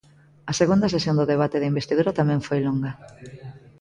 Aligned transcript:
A 0.51 0.53
segunda 0.61 0.91
sesión 0.95 1.15
do 1.17 1.29
debate 1.33 1.57
de 1.59 1.69
investidura 1.71 2.17
tamén 2.19 2.39
foi 2.47 2.59
longa. 2.67 2.91